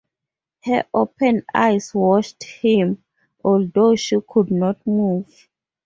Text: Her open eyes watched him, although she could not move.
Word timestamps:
Her 0.63 0.83
open 0.95 1.45
eyes 1.53 1.93
watched 1.93 2.41
him, 2.43 3.03
although 3.45 3.95
she 3.95 4.17
could 4.27 4.49
not 4.49 4.77
move. 4.87 5.47